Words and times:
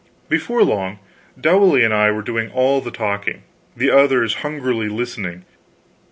Before 0.29 0.63
long, 0.63 0.97
Dowley 1.39 1.83
and 1.83 1.93
I 1.93 2.09
were 2.09 2.23
doing 2.23 2.49
all 2.51 2.81
the 2.81 2.89
talking, 2.89 3.43
the 3.77 3.91
others 3.91 4.33
hungrily 4.41 4.89
listening. 4.89 5.45